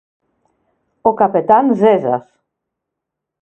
Ο 1.03 1.13
Καπετάν 1.13 1.65
Ζέζας 1.75 2.41